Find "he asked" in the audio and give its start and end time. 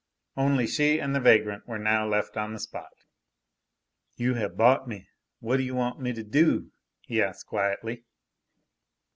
7.03-7.45